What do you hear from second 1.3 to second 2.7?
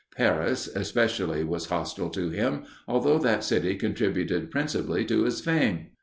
was hostile to him,